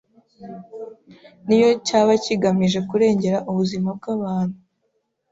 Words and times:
niyo 1.45 1.69
cyaba 1.87 2.13
kigamije 2.23 2.79
kurengera 2.89 3.37
ubuzima 3.49 3.89
bw'abantu 3.97 4.57